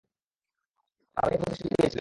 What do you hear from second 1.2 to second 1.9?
আমি যে প্রতিশ্রুতি দিয়েছিলাম।